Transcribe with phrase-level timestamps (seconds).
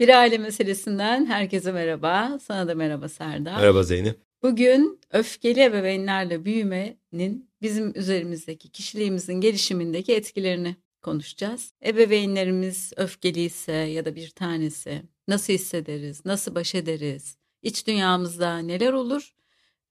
[0.00, 2.38] Bir aile meselesinden herkese merhaba.
[2.42, 3.60] Sana da merhaba Serdar.
[3.60, 4.20] Merhaba Zeynep.
[4.42, 11.72] Bugün öfkeli ebeveynlerle büyümenin bizim üzerimizdeki kişiliğimizin gelişimindeki etkilerini konuşacağız.
[11.84, 19.34] Ebeveynlerimiz öfkeliyse ya da bir tanesi nasıl hissederiz, nasıl baş ederiz, iç dünyamızda neler olur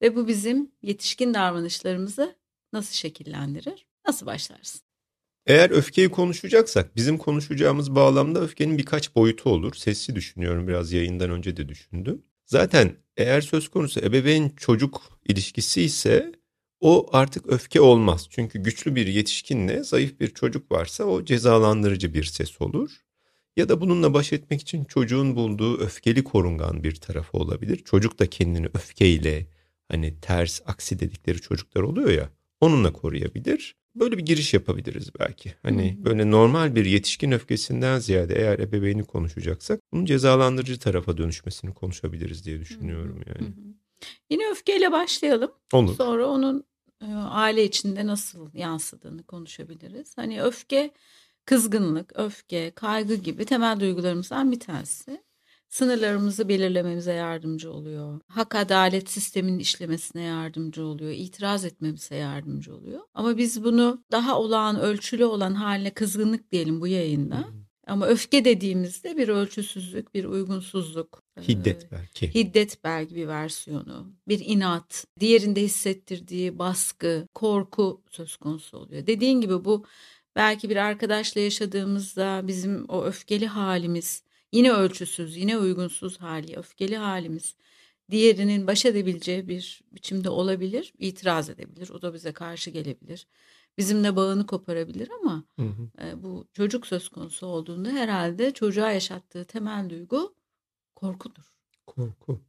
[0.02, 2.36] ve bu bizim yetişkin davranışlarımızı
[2.72, 4.80] nasıl şekillendirir, nasıl başlarsın?
[5.46, 9.74] Eğer öfkeyi konuşacaksak bizim konuşacağımız bağlamda öfkenin birkaç boyutu olur.
[9.74, 12.22] Sesli düşünüyorum biraz yayından önce de düşündüm.
[12.46, 16.32] Zaten eğer söz konusu ebeveyn çocuk ilişkisi ise
[16.80, 18.26] o artık öfke olmaz.
[18.30, 22.90] Çünkü güçlü bir yetişkinle zayıf bir çocuk varsa o cezalandırıcı bir ses olur.
[23.56, 27.76] Ya da bununla baş etmek için çocuğun bulduğu öfkeli korungan bir tarafı olabilir.
[27.84, 29.46] Çocuk da kendini öfkeyle
[29.88, 33.76] hani ters aksi dedikleri çocuklar oluyor ya onunla koruyabilir.
[33.94, 35.54] Böyle bir giriş yapabiliriz belki.
[35.62, 36.04] Hani hmm.
[36.04, 42.60] böyle normal bir yetişkin öfkesinden ziyade eğer ebeveyni konuşacaksak bunun cezalandırıcı tarafa dönüşmesini konuşabiliriz diye
[42.60, 43.48] düşünüyorum yani.
[43.48, 43.74] Hmm.
[44.30, 45.52] Yine öfkeyle başlayalım.
[45.72, 45.96] Olur.
[45.96, 46.64] Sonra onun
[47.02, 50.16] e, aile içinde nasıl yansıdığını konuşabiliriz.
[50.16, 50.90] Hani öfke,
[51.44, 55.22] kızgınlık, öfke, kaygı gibi temel duygularımızdan bir tanesi
[55.68, 58.20] sınırlarımızı belirlememize yardımcı oluyor.
[58.28, 61.10] Hak adalet sisteminin işlemesine yardımcı oluyor.
[61.10, 63.00] İtiraz etmemize yardımcı oluyor.
[63.14, 67.44] Ama biz bunu daha olağan ölçülü olan haline kızgınlık diyelim bu yayında.
[67.86, 71.22] Ama öfke dediğimizde bir ölçüsüzlük, bir uygunsuzluk.
[71.48, 72.34] Hiddet belki.
[72.34, 74.12] Hiddet belki bir versiyonu.
[74.28, 79.06] Bir inat, diğerinde hissettirdiği baskı, korku söz konusu oluyor.
[79.06, 79.84] Dediğin gibi bu
[80.36, 84.23] belki bir arkadaşla yaşadığımızda bizim o öfkeli halimiz
[84.54, 87.56] Yine ölçüsüz, yine uygunsuz hali, öfkeli halimiz
[88.10, 91.90] diğerinin baş edebileceği bir biçimde olabilir, itiraz edebilir.
[91.90, 93.26] O da bize karşı gelebilir.
[93.78, 96.06] Bizimle bağını koparabilir ama hı hı.
[96.06, 100.34] E, bu çocuk söz konusu olduğunda herhalde çocuğa yaşattığı temel duygu
[100.94, 101.54] korkudur.
[101.86, 102.40] Korku.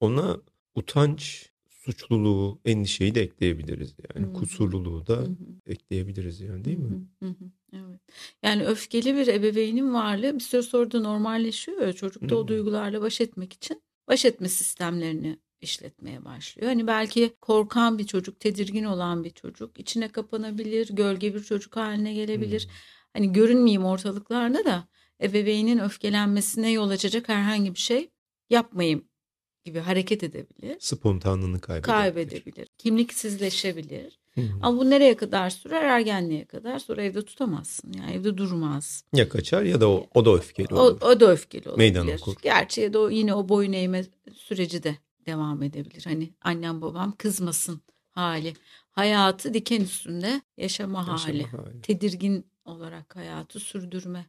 [0.00, 0.36] Ona
[0.74, 4.26] utanç, suçluluğu, endişeyi de ekleyebiliriz yani.
[4.26, 4.34] Hı-hı.
[4.34, 5.36] Kusurluluğu da Hı-hı.
[5.66, 7.06] ekleyebiliriz yani değil mi?
[7.22, 7.50] Hı-hı.
[7.72, 8.00] Evet.
[8.42, 13.20] Yani öfkeli bir ebeveynin varlığı bir süre sonra da normalleşiyor ya çocukta o duygularla baş
[13.20, 16.68] etmek için baş etme sistemlerini işletmeye başlıyor.
[16.68, 22.14] Hani belki korkan bir çocuk, tedirgin olan bir çocuk içine kapanabilir, gölge bir çocuk haline
[22.14, 22.64] gelebilir.
[22.64, 22.72] Hmm.
[23.12, 24.88] Hani görünmeyeyim ortalıklarda da
[25.22, 28.10] ebeveynin öfkelenmesine yol açacak herhangi bir şey
[28.50, 29.08] yapmayayım
[29.64, 30.76] gibi hareket edebilir.
[30.80, 31.96] Spontanlığını kaybedebilir.
[31.96, 32.68] Kaybedebilir.
[32.78, 34.18] Kimliksizleşebilir.
[34.36, 34.58] Hı hı.
[34.62, 35.82] Ama bu nereye kadar sürer?
[35.82, 36.78] Ergenliğe kadar.
[36.78, 37.92] Sonra evde tutamazsın.
[37.92, 39.04] Yani evde durmaz.
[39.12, 40.98] Ya kaçar ya da o, o da öfkeli olur.
[41.00, 41.78] O, o da öfkeli olur.
[41.78, 42.34] Meydan okur.
[42.42, 44.04] Gerçi ya da o, yine o boyun eğme
[44.34, 46.02] süreci de devam edebilir.
[46.04, 47.80] Hani annem babam kızmasın
[48.10, 48.52] hali.
[48.90, 51.46] Hayatı diken üstünde yaşama, yaşama hali.
[51.46, 51.80] hali.
[51.82, 54.26] Tedirgin olarak hayatı sürdürme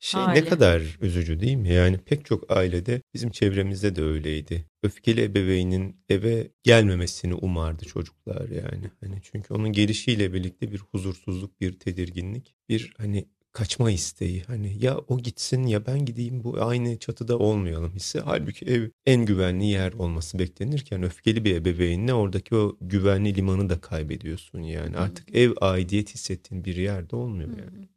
[0.00, 0.40] şey Hali.
[0.40, 1.72] ne kadar üzücü değil mi?
[1.72, 4.64] Yani pek çok ailede bizim çevremizde de öyleydi.
[4.82, 8.90] Öfkeli ebeveynin eve gelmemesini umardı çocuklar yani.
[9.00, 13.24] Hani çünkü onun gelişiyle birlikte bir huzursuzluk, bir tedirginlik, bir hani
[13.54, 14.42] kaçma isteği.
[14.46, 18.20] Hani ya o gitsin ya ben gideyim bu aynı çatıda olmayalım hissi.
[18.20, 23.80] Halbuki ev en güvenli yer olması beklenirken öfkeli bir ebeveynle oradaki o güvenli limanı da
[23.80, 24.96] kaybediyorsun yani.
[24.96, 27.88] Artık ev aidiyet hissettiğin bir yerde olmuyor yani.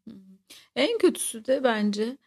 [0.76, 2.18] En kötüsü de bence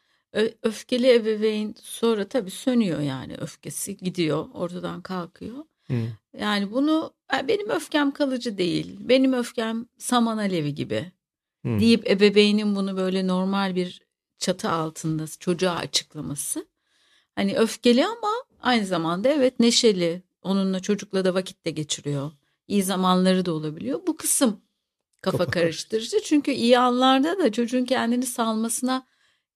[0.62, 5.64] öfkeli ebeveyn sonra tabii sönüyor yani öfkesi gidiyor ortadan kalkıyor.
[5.86, 5.94] Hı.
[6.38, 7.14] Yani bunu
[7.48, 8.97] benim öfkem kalıcı değil.
[9.00, 11.12] Benim öfkem saman alevi gibi
[11.64, 11.80] Hı.
[11.80, 14.03] deyip ebeveynin bunu böyle normal bir
[14.38, 16.66] çatı altında çocuğa açıklaması.
[17.34, 18.30] Hani öfkeli ama
[18.60, 20.22] aynı zamanda evet neşeli.
[20.42, 22.32] Onunla çocukla da vakit de geçiriyor.
[22.69, 24.00] İyi zamanları da olabiliyor.
[24.06, 24.60] Bu kısım
[25.22, 26.20] kafa, kafa karıştırıcı.
[26.25, 29.06] Çünkü iyi anlarda da çocuğun kendini salmasına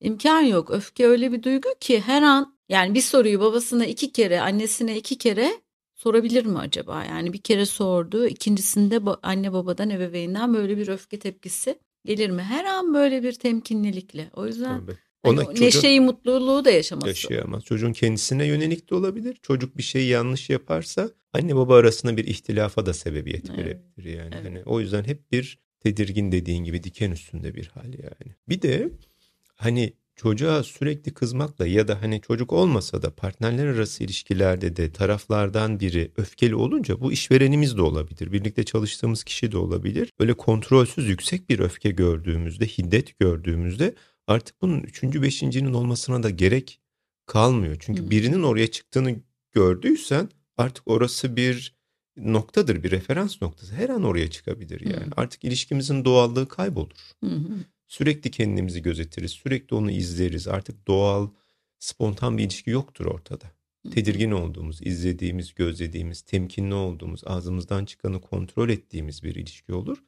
[0.00, 0.70] imkan yok.
[0.70, 5.18] Öfke öyle bir duygu ki her an yani bir soruyu babasına iki kere, annesine iki
[5.18, 5.52] kere
[5.94, 7.04] sorabilir mi acaba?
[7.04, 12.42] Yani bir kere sordu, ikincisinde anne babadan ebeveynden böyle bir öfke tepkisi gelir mi?
[12.42, 14.30] Her an böyle bir temkinlilikle.
[14.32, 14.98] O yüzden Tabii.
[15.24, 17.08] Ona hani çocuğun, neşeyi, mutluluğu da yaşaması.
[17.08, 17.64] Yaşayamaz.
[17.64, 19.36] Çocuğun kendisine yönelik de olabilir.
[19.42, 23.58] Çocuk bir şeyi yanlış yaparsa anne baba arasında bir ihtilafa da sebebiyet evet.
[23.58, 24.34] verebilir yani.
[24.34, 24.44] Evet.
[24.44, 28.34] Hani o yüzden hep bir tedirgin dediğin gibi diken üstünde bir hal yani.
[28.48, 28.90] Bir de
[29.54, 35.80] hani çocuğa sürekli kızmakla ya da hani çocuk olmasa da partnerler arası ilişkilerde de taraflardan
[35.80, 38.32] biri öfkeli olunca bu işverenimiz de olabilir.
[38.32, 40.12] Birlikte çalıştığımız kişi de olabilir.
[40.20, 43.94] Böyle kontrolsüz yüksek bir öfke gördüğümüzde, hiddet gördüğümüzde
[44.26, 46.80] artık bunun üçüncü, beşincinin olmasına da gerek
[47.26, 47.76] kalmıyor.
[47.80, 49.16] Çünkü birinin oraya çıktığını
[49.52, 51.74] gördüysen artık orası bir
[52.16, 53.74] noktadır, bir referans noktası.
[53.74, 55.06] Her an oraya çıkabilir yani.
[55.06, 55.10] Hı.
[55.16, 57.12] Artık ilişkimizin doğallığı kaybolur.
[57.24, 57.48] Hı hı.
[57.86, 60.48] Sürekli kendimizi gözetiriz, sürekli onu izleriz.
[60.48, 61.28] Artık doğal
[61.78, 63.44] spontan bir ilişki yoktur ortada.
[63.90, 69.98] Tedirgin olduğumuz, izlediğimiz, gözlediğimiz, temkinli olduğumuz, ağzımızdan çıkanı kontrol ettiğimiz bir ilişki olur.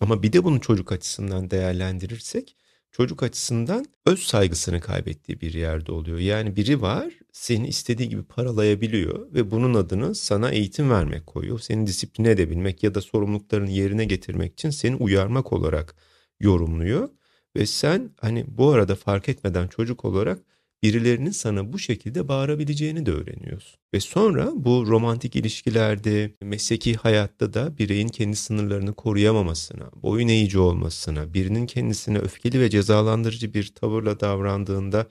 [0.00, 2.56] Ama bir de bunu çocuk açısından değerlendirirsek
[2.98, 6.18] çocuk açısından öz saygısını kaybettiği bir yerde oluyor.
[6.18, 11.58] Yani biri var seni istediği gibi paralayabiliyor ve bunun adını sana eğitim vermek koyuyor.
[11.58, 15.96] Seni disipline edebilmek ya da sorumluluklarını yerine getirmek için seni uyarmak olarak
[16.40, 17.08] yorumluyor.
[17.56, 20.38] Ve sen hani bu arada fark etmeden çocuk olarak
[20.82, 23.80] birilerinin sana bu şekilde bağırabileceğini de öğreniyorsun.
[23.94, 31.34] Ve sonra bu romantik ilişkilerde, mesleki hayatta da bireyin kendi sınırlarını koruyamamasına, boyun eğici olmasına,
[31.34, 35.08] birinin kendisine öfkeli ve cezalandırıcı bir tavırla davrandığında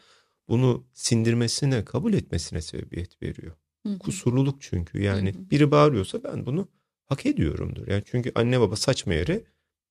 [0.50, 3.56] bunu sindirmesine, kabul etmesine sebebiyet veriyor.
[3.86, 4.00] Hı-hı.
[4.00, 5.50] Kusurluluk çünkü yani Hı-hı.
[5.52, 6.68] biri bağırıyorsa ben bunu
[7.06, 7.88] hak ediyorumdur.
[7.88, 9.44] Yani çünkü anne baba saçma yere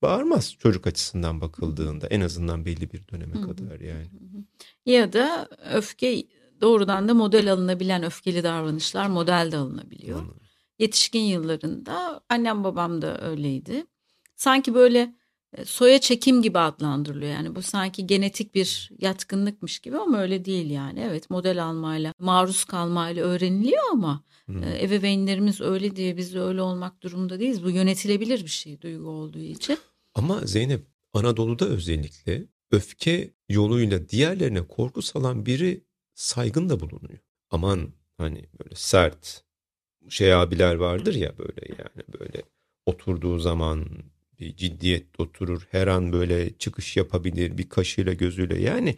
[0.03, 4.07] bağırmaz çocuk açısından bakıldığında en azından belli bir döneme kadar yani.
[4.87, 6.25] Ya da öfke
[6.61, 10.23] doğrudan da model alınabilen öfkeli davranışlar model de alınabiliyor.
[10.23, 10.35] Hı.
[10.79, 13.87] Yetişkin yıllarında annem babam da öyleydi.
[14.37, 15.15] Sanki böyle
[15.64, 17.32] soya çekim gibi adlandırılıyor.
[17.32, 21.00] Yani bu sanki genetik bir yatkınlıkmış gibi ama öyle değil yani.
[21.00, 24.62] Evet model almayla, maruz kalmayla öğreniliyor ama hmm.
[24.62, 27.64] ebeveynlerimiz öyle diye biz de öyle olmak durumunda değiliz.
[27.64, 29.79] Bu yönetilebilir bir şey duygu olduğu için.
[30.14, 37.19] Ama Zeynep Anadolu'da özellikle öfke yoluyla diğerlerine korku salan biri saygın da bulunuyor.
[37.50, 37.88] Aman
[38.19, 39.44] hani böyle sert
[40.09, 42.43] şey abiler vardır ya böyle yani böyle
[42.87, 43.87] oturduğu zaman
[44.41, 45.67] bir ciddiyet oturur.
[45.71, 48.61] Her an böyle çıkış yapabilir bir kaşıyla gözüyle.
[48.61, 48.97] Yani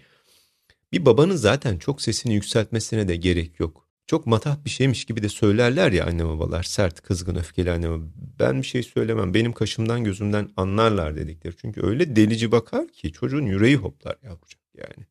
[0.93, 3.89] bir babanın zaten çok sesini yükseltmesine de gerek yok.
[4.07, 6.63] Çok matah bir şeymiş gibi de söylerler ya anne babalar.
[6.63, 8.05] Sert, kızgın, öfkeli anne baba.
[8.39, 9.35] Ben bir şey söylemem.
[9.35, 11.57] Benim kaşımdan gözümden anlarlar dedikleri.
[11.57, 15.07] Çünkü öyle delici bakar ki çocuğun yüreği hoplar yavrucak yani.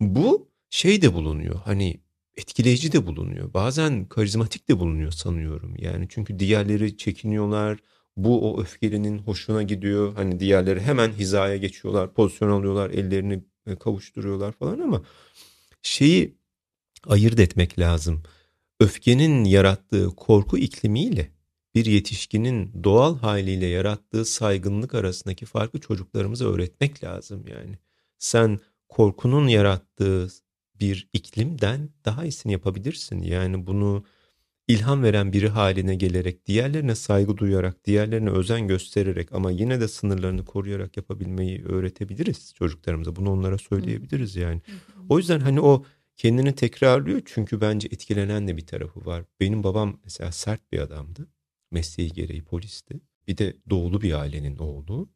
[0.00, 1.60] Bu şey de bulunuyor.
[1.64, 2.00] Hani
[2.36, 3.54] etkileyici de bulunuyor.
[3.54, 5.74] Bazen karizmatik de bulunuyor sanıyorum.
[5.78, 7.78] Yani çünkü diğerleri çekiniyorlar
[8.18, 10.14] bu o öfkelinin hoşuna gidiyor.
[10.14, 15.02] Hani diğerleri hemen hizaya geçiyorlar, pozisyon alıyorlar, ellerini e, kavuşturuyorlar falan ama
[15.82, 16.34] şeyi
[17.06, 18.22] ayırt etmek lazım.
[18.80, 21.30] Öfkenin yarattığı korku iklimiyle
[21.74, 27.78] bir yetişkinin doğal haliyle yarattığı saygınlık arasındaki farkı çocuklarımıza öğretmek lazım yani.
[28.18, 30.28] Sen korkunun yarattığı
[30.80, 33.22] bir iklimden daha iyisini yapabilirsin.
[33.22, 34.04] Yani bunu
[34.68, 40.44] ilham veren biri haline gelerek, diğerlerine saygı duyarak, diğerlerine özen göstererek ama yine de sınırlarını
[40.44, 43.16] koruyarak yapabilmeyi öğretebiliriz çocuklarımıza.
[43.16, 44.60] Bunu onlara söyleyebiliriz yani.
[45.08, 45.84] O yüzden hani o
[46.16, 49.24] kendini tekrarlıyor çünkü bence etkilenen de bir tarafı var.
[49.40, 51.28] Benim babam mesela sert bir adamdı.
[51.70, 53.00] Mesleği gereği polisti.
[53.28, 55.08] Bir de doğulu bir ailenin oğlu.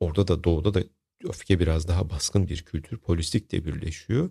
[0.00, 0.82] Orada da doğuda da
[1.24, 2.98] öfke biraz daha baskın bir kültür.
[2.98, 4.30] Polislik de birleşiyor.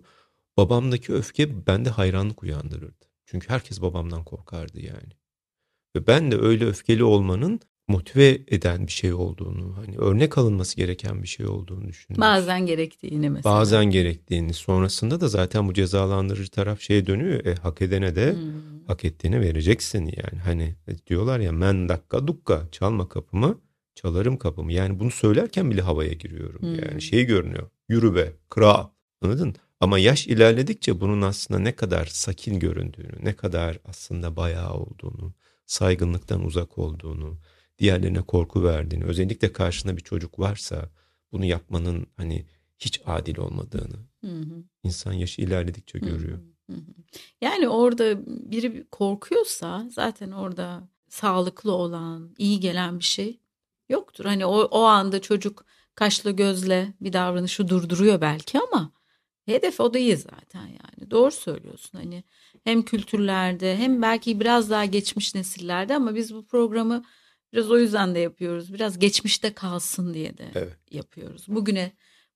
[0.56, 3.11] Babamdaki öfke bende hayranlık uyandırırdı.
[3.32, 5.12] Çünkü herkes babamdan korkardı yani.
[5.96, 11.22] Ve ben de öyle öfkeli olmanın motive eden bir şey olduğunu, hani örnek alınması gereken
[11.22, 12.20] bir şey olduğunu düşünüyorum.
[12.20, 13.54] Bazen gerektiğini mesela.
[13.54, 14.54] Bazen gerektiğini.
[14.54, 17.44] Sonrasında da zaten bu cezalandırıcı taraf şeye dönüyor.
[17.44, 18.86] E, hak edene de hmm.
[18.86, 20.40] hak ettiğini vereceksin yani.
[20.44, 23.58] Hani e, diyorlar ya men dakika dukka çalma kapımı
[23.94, 24.72] çalarım kapımı.
[24.72, 26.60] Yani bunu söylerken bile havaya giriyorum.
[26.60, 26.74] Hmm.
[26.74, 27.70] Yani şey görünüyor.
[27.88, 28.86] Yürü be kral.
[29.22, 29.54] Anladın?
[29.82, 35.34] Ama yaş ilerledikçe bunun aslında ne kadar sakin göründüğünü, ne kadar aslında bayağı olduğunu,
[35.66, 37.38] saygınlıktan uzak olduğunu,
[37.78, 40.90] diğerlerine korku verdiğini, özellikle karşında bir çocuk varsa
[41.32, 42.46] bunu yapmanın hani
[42.78, 44.64] hiç adil olmadığını hı hı.
[44.82, 46.38] insan yaşı ilerledikçe görüyor.
[46.70, 46.80] Hı hı.
[47.40, 53.40] Yani orada biri korkuyorsa zaten orada sağlıklı olan, iyi gelen bir şey
[53.88, 54.24] yoktur.
[54.24, 55.64] Hani o, o anda çocuk
[55.94, 58.92] kaşlı gözle bir davranışı durduruyor belki ama
[59.46, 61.10] Hedef o değil zaten yani.
[61.10, 61.98] Doğru söylüyorsun.
[61.98, 62.24] Hani
[62.64, 67.04] hem kültürlerde hem belki biraz daha geçmiş nesillerde ama biz bu programı
[67.52, 68.74] biraz o yüzden de yapıyoruz.
[68.74, 70.76] Biraz geçmişte kalsın diye de evet.
[70.90, 71.44] yapıyoruz.
[71.48, 71.92] Bugüne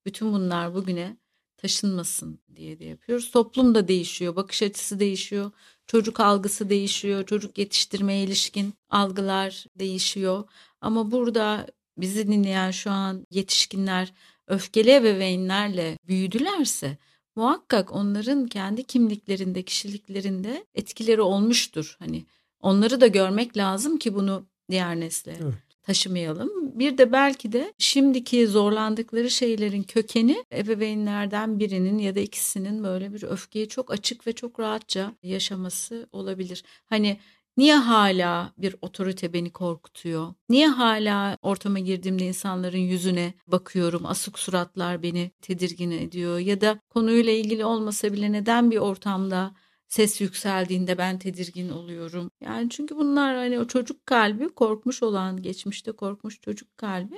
[0.06, 1.16] bütün bunlar bugüne
[1.56, 3.30] taşınmasın diye de yapıyoruz.
[3.30, 5.50] Toplum da değişiyor, bakış açısı değişiyor,
[5.86, 10.44] çocuk algısı değişiyor, çocuk yetiştirmeye ilişkin algılar değişiyor.
[10.80, 11.66] Ama burada
[11.98, 14.12] bizi dinleyen şu an yetişkinler
[14.46, 16.98] öfkeli ebeveynlerle büyüdülerse
[17.36, 21.96] muhakkak onların kendi kimliklerinde, kişiliklerinde etkileri olmuştur.
[21.98, 22.24] Hani
[22.60, 25.54] onları da görmek lazım ki bunu diğer nesle evet.
[25.82, 26.78] taşımayalım.
[26.78, 33.22] Bir de belki de şimdiki zorlandıkları şeylerin kökeni ebeveynlerden birinin ya da ikisinin böyle bir
[33.22, 36.64] öfkeyi çok açık ve çok rahatça yaşaması olabilir.
[36.86, 37.18] Hani
[37.56, 40.34] Niye hala bir otorite beni korkutuyor?
[40.48, 47.32] Niye hala ortama girdiğimde insanların yüzüne bakıyorum, asık suratlar beni tedirgin ediyor ya da konuyla
[47.32, 49.54] ilgili olmasa bile neden bir ortamda
[49.88, 52.30] ses yükseldiğinde ben tedirgin oluyorum.
[52.40, 57.16] Yani çünkü bunlar hani o çocuk kalbi korkmuş olan geçmişte korkmuş çocuk kalbi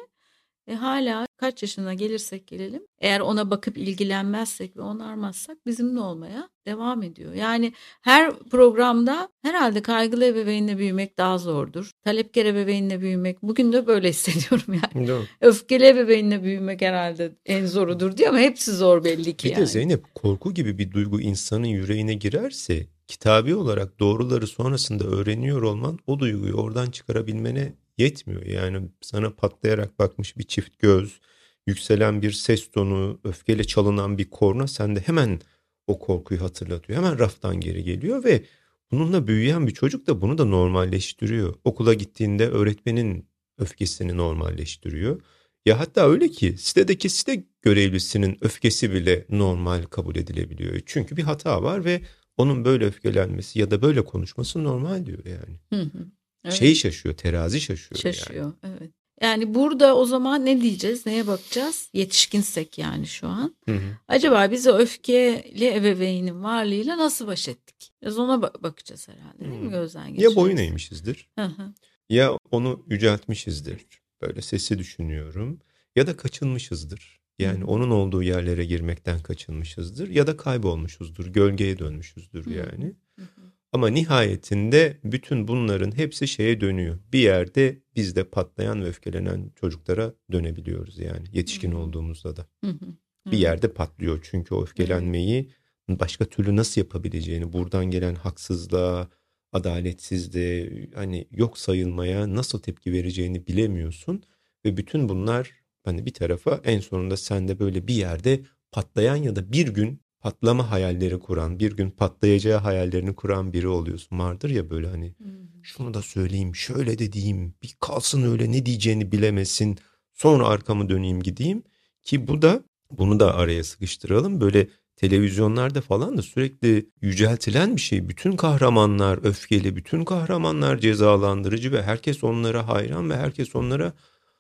[0.69, 7.03] e, hala kaç yaşına gelirsek gelelim eğer ona bakıp ilgilenmezsek ve onarmazsak bizimle olmaya devam
[7.03, 7.35] ediyor.
[7.35, 7.73] Yani
[8.03, 11.91] her programda herhalde kaygılı ebeveynle büyümek daha zordur.
[12.05, 15.09] Talepkar ebeveynle büyümek bugün de böyle hissediyorum yani.
[15.09, 19.61] Değil Öfkeli ebeveynle büyümek herhalde en zorudur diye ama hepsi zor belli ki bir yani.
[19.61, 25.63] Bir de Zeynep korku gibi bir duygu insanın yüreğine girerse kitabi olarak doğruları sonrasında öğreniyor
[25.63, 28.47] olman o duyguyu oradan çıkarabilmene yetmiyor.
[28.47, 31.21] Yani sana patlayarak bakmış bir çift göz,
[31.67, 35.41] yükselen bir ses tonu, öfkeyle çalınan bir korna sende hemen
[35.87, 36.99] o korkuyu hatırlatıyor.
[36.99, 38.43] Hemen raftan geri geliyor ve
[38.91, 41.55] bununla büyüyen bir çocuk da bunu da normalleştiriyor.
[41.65, 43.29] Okula gittiğinde öğretmenin
[43.59, 45.21] öfkesini normalleştiriyor.
[45.67, 50.81] Ya hatta öyle ki sitedeki site görevlisinin öfkesi bile normal kabul edilebiliyor.
[50.87, 52.03] Çünkü bir hata var ve
[52.37, 55.61] onun böyle öfkelenmesi ya da böyle konuşması normal diyor yani.
[55.71, 56.07] Hı hı.
[56.49, 56.59] Evet.
[56.59, 58.01] Şey şaşıyor, terazi şaşıyor.
[58.01, 58.55] Şaşıyor, yani.
[58.65, 58.91] evet.
[59.21, 61.91] Yani burada o zaman ne diyeceğiz, neye bakacağız?
[61.93, 63.57] Yetişkinsek yani şu an.
[63.69, 63.97] Hı hı.
[64.09, 67.93] Acaba biz o öfkeli ebeveynin varlığıyla nasıl baş ettik?
[68.03, 70.37] Biraz ona bakacağız herhalde değil mi gözden geçireceğiz.
[70.37, 71.29] Ya boyun eğmişizdir.
[71.39, 71.75] Hı hı.
[72.09, 73.87] Ya onu yüceltmişizdir.
[74.23, 75.61] Böyle sesi düşünüyorum.
[75.97, 77.19] Ya da kaçınmışızdır.
[77.39, 77.67] Yani hı.
[77.67, 80.09] onun olduğu yerlere girmekten kaçınmışızdır.
[80.09, 81.27] Ya da kaybolmuşuzdur.
[81.27, 82.51] Gölgeye dönmüşüzdür hı.
[82.51, 82.95] yani.
[83.17, 83.38] Hı hı.
[83.73, 86.99] Ama nihayetinde bütün bunların hepsi şeye dönüyor.
[87.13, 91.79] Bir yerde biz de patlayan ve öfkelenen çocuklara dönebiliyoruz yani yetişkin Hı-hı.
[91.79, 92.47] olduğumuzda da.
[92.65, 92.97] Hı-hı.
[93.33, 95.51] Bir yerde patlıyor çünkü o öfkelenmeyi
[95.89, 99.09] başka türlü nasıl yapabileceğini, buradan gelen haksızlığa,
[99.53, 104.23] adaletsizliğe, hani yok sayılmaya nasıl tepki vereceğini bilemiyorsun
[104.65, 105.53] ve bütün bunlar
[105.85, 108.41] hani bir tarafa en sonunda sende böyle bir yerde
[108.73, 114.19] patlayan ya da bir gün patlama hayalleri kuran, bir gün patlayacağı hayallerini kuran biri oluyorsun.
[114.19, 115.15] Vardır ya böyle hani
[115.63, 119.79] şunu da söyleyeyim, şöyle de diyeyim, bir kalsın öyle ne diyeceğini bilemesin.
[120.15, 121.63] Sonra arkamı döneyim gideyim
[122.03, 124.41] ki bu da bunu da araya sıkıştıralım.
[124.41, 128.09] Böyle televizyonlarda falan da sürekli yüceltilen bir şey.
[128.09, 133.93] Bütün kahramanlar öfkeli, bütün kahramanlar cezalandırıcı ve herkes onlara hayran ve herkes onlara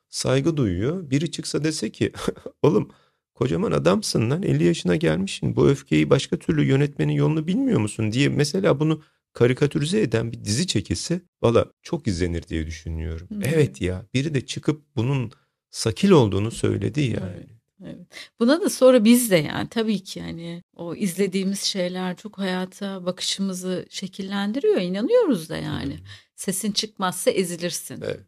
[0.08, 1.10] saygı duyuyor.
[1.10, 2.12] Biri çıksa dese ki
[2.62, 2.90] oğlum
[3.38, 8.28] kocaman adamsın lan 50 yaşına gelmişsin bu öfkeyi başka türlü yönetmenin yolunu bilmiyor musun diye
[8.28, 9.02] mesela bunu
[9.32, 13.28] karikatürize eden bir dizi çekilse valla çok izlenir diye düşünüyorum.
[13.30, 13.42] Hmm.
[13.44, 15.30] Evet ya biri de çıkıp bunun
[15.70, 17.32] sakil olduğunu söyledi yani.
[17.36, 17.48] Evet.
[17.84, 17.96] Evet.
[18.40, 23.86] Buna da sonra biz de yani tabii ki yani o izlediğimiz şeyler çok hayata bakışımızı
[23.90, 24.80] şekillendiriyor.
[24.80, 25.94] inanıyoruz da yani.
[25.94, 26.04] Hmm.
[26.34, 28.02] Sesin çıkmazsa ezilirsin.
[28.02, 28.20] Evet.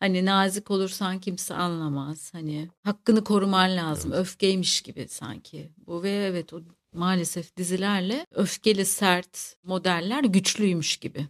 [0.00, 2.34] Hani nazik olursan kimse anlamaz.
[2.34, 4.12] Hani hakkını koruman lazım.
[4.12, 4.20] Evet.
[4.20, 5.72] Öfkeymiş gibi sanki.
[5.86, 6.60] Bu ve evet o
[6.92, 11.26] maalesef dizilerle öfkeli sert modeller güçlüymüş gibi.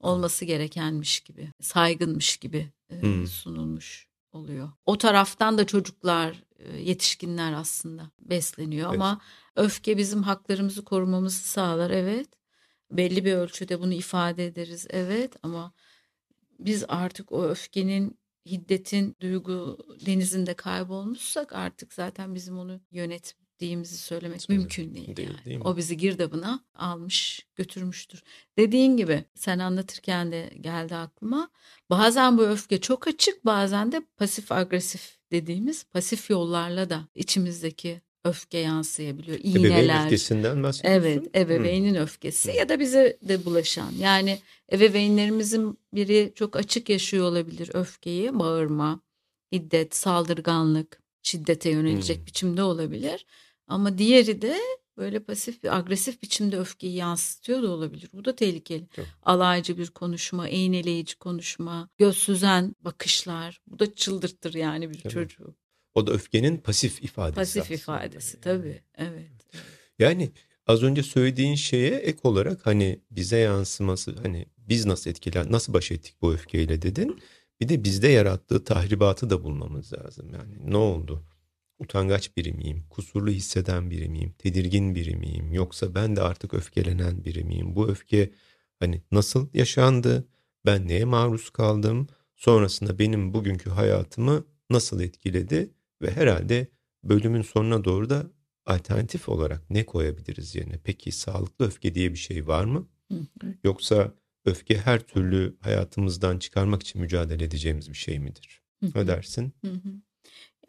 [0.00, 1.52] Olması gerekenmiş gibi.
[1.60, 3.26] Saygınmış gibi e, hmm.
[3.26, 4.68] sunulmuş oluyor.
[4.86, 9.00] O taraftan da çocuklar, e, yetişkinler aslında besleniyor evet.
[9.00, 9.20] ama
[9.56, 12.28] öfke bizim haklarımızı korumamızı sağlar evet.
[12.90, 15.72] Belli bir ölçüde bunu ifade ederiz evet ama
[16.66, 24.58] biz artık o öfkenin hiddetin duygu denizinde kaybolmuşsak artık zaten bizim onu yönettiğimizi söylemek Söyle,
[24.58, 25.16] mümkün değil.
[25.16, 25.44] değil, yani.
[25.44, 28.22] değil o bizi girdabına almış götürmüştür.
[28.58, 31.50] Dediğin gibi sen anlatırken de geldi aklıma.
[31.90, 38.58] Bazen bu öfke çok açık bazen de pasif agresif dediğimiz pasif yollarla da içimizdeki öfke
[38.58, 39.38] yansıyabiliyor.
[39.42, 39.84] İğneler.
[39.84, 41.00] Ebeveyn öfkesinden bahsediyorsun.
[41.02, 42.02] Evet, ebeveynin hmm.
[42.02, 43.92] öfkesi ya da bize de bulaşan.
[43.98, 44.38] Yani
[44.72, 49.00] ebeveynlerimizin biri çok açık yaşıyor olabilir öfkeyi, bağırma,
[49.52, 52.26] hiddet, saldırganlık, şiddete yönelecek hmm.
[52.26, 53.26] biçimde olabilir.
[53.66, 54.56] Ama diğeri de
[54.96, 58.10] böyle pasif bir agresif biçimde öfkeyi yansıtıyor da olabilir.
[58.12, 58.88] Bu da tehlikeli.
[58.96, 59.06] Çok.
[59.22, 63.60] Alaycı bir konuşma, iğneleyici konuşma, göz süzen bakışlar.
[63.66, 65.12] Bu da çıldırtır yani bir Tabii.
[65.12, 65.54] çocuğu.
[65.94, 67.58] O da öfkenin pasif ifadesi.
[67.58, 68.42] Pasif ifadesi yani.
[68.42, 68.80] tabii.
[68.98, 69.46] Evet.
[69.98, 70.30] Yani
[70.66, 75.90] az önce söylediğin şeye ek olarak hani bize yansıması hani biz nasıl etkiler nasıl baş
[75.90, 77.20] ettik bu öfkeyle dedin.
[77.60, 80.30] Bir de bizde yarattığı tahribatı da bulmamız lazım.
[80.34, 81.24] Yani ne oldu?
[81.78, 82.84] Utangaç biri miyim?
[82.90, 84.34] Kusurlu hisseden biri miyim?
[84.38, 85.52] Tedirgin biri miyim?
[85.52, 87.76] Yoksa ben de artık öfkelenen biri miyim?
[87.76, 88.30] Bu öfke
[88.80, 90.28] hani nasıl yaşandı?
[90.66, 92.06] Ben neye maruz kaldım?
[92.36, 95.70] Sonrasında benim bugünkü hayatımı nasıl etkiledi?
[96.02, 96.68] Ve herhalde
[97.04, 98.26] bölümün sonuna doğru da
[98.66, 100.78] alternatif olarak ne koyabiliriz yerine?
[100.84, 102.88] Peki sağlıklı öfke diye bir şey var mı?
[103.64, 104.14] Yoksa
[104.44, 108.62] öfke her türlü hayatımızdan çıkarmak için mücadele edeceğimiz bir şey midir?
[108.94, 109.52] Ne dersin?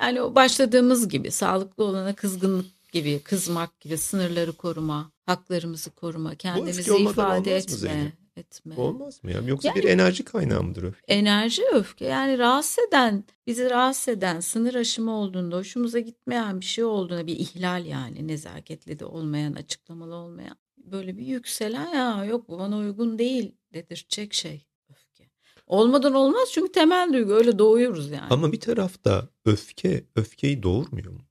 [0.01, 6.81] Yani o başladığımız gibi sağlıklı olana kızgınlık gibi, kızmak gibi, sınırları koruma, haklarımızı koruma, kendimizi
[6.97, 8.13] ifade etme.
[8.35, 8.75] Etme.
[8.77, 9.41] Olmaz mı ya?
[9.41, 11.13] Yoksa yani, bir enerji kaynağı mıdır öfke?
[11.13, 12.05] Enerji öfke.
[12.05, 17.35] Yani rahatsız eden, bizi rahatsız eden, sınır aşımı olduğunda, hoşumuza gitmeyen bir şey olduğunda bir
[17.35, 20.57] ihlal yani nezaketli de olmayan, açıklamalı olmayan.
[20.77, 25.29] Böyle bir yükselen ya yok bu bana uygun değil dedirtecek şey öfke.
[25.67, 28.27] Olmadan olmaz çünkü temel duygu öyle doğuyoruz yani.
[28.29, 31.21] Ama bir tarafta öfke öfkeyi doğurmuyor mu?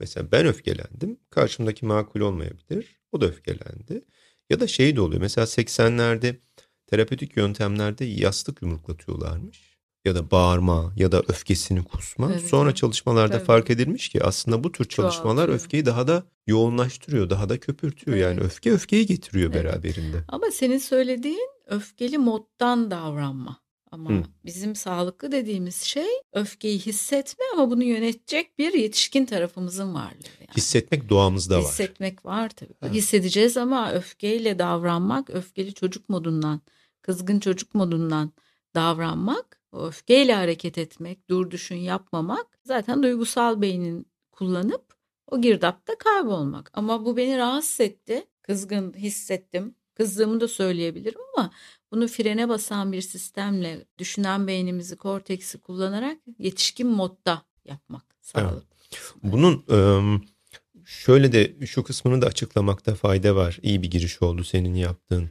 [0.00, 1.18] Mesela ben öfkelendim.
[1.30, 3.00] Karşımdaki makul olmayabilir.
[3.12, 4.04] O da öfkelendi.
[4.50, 5.20] Ya da şey de oluyor.
[5.20, 6.36] Mesela 80'lerde
[6.86, 9.78] terapötik yöntemlerde yastık yumruklatıyorlarmış.
[10.04, 12.30] Ya da bağırma ya da öfkesini kusma.
[12.32, 13.46] Evet, Sonra çalışmalarda evet.
[13.46, 15.58] fark edilmiş ki aslında bu tür çalışmalar Çoğaltıyor.
[15.58, 18.16] öfkeyi daha da yoğunlaştırıyor, daha da köpürtüyor.
[18.16, 18.26] Evet.
[18.26, 19.64] Yani öfke öfkeyi getiriyor evet.
[19.64, 20.24] beraberinde.
[20.28, 23.67] Ama senin söylediğin öfkeli moddan davranma.
[23.90, 24.22] Ama Hı.
[24.44, 30.28] bizim sağlıklı dediğimiz şey öfkeyi hissetme ama bunu yönetecek bir yetişkin tarafımızın varlığı.
[30.40, 30.56] Yani.
[30.56, 31.64] Hissetmek doğamızda var.
[31.64, 32.74] Hissetmek var tabii.
[32.80, 32.88] Ha.
[32.88, 36.60] Hissedeceğiz ama öfkeyle davranmak, öfkeli çocuk modundan,
[37.02, 38.32] kızgın çocuk modundan
[38.74, 44.94] davranmak, öfkeyle hareket etmek, dur düşün yapmamak zaten duygusal beynin kullanıp
[45.26, 46.70] o girdapta kaybolmak.
[46.74, 48.26] Ama bu beni rahatsız etti.
[48.42, 49.74] Kızgın hissettim.
[49.98, 51.50] Kızdığımı da söyleyebilirim ama
[51.92, 58.62] bunu frene basan bir sistemle düşünen beynimizi, korteksi kullanarak yetişkin modda yapmak sağlıklı.
[58.92, 59.12] Evet.
[59.22, 59.64] Bunun
[60.84, 63.58] şöyle de şu kısmını da açıklamakta fayda var.
[63.62, 65.30] İyi bir giriş oldu senin yaptığın.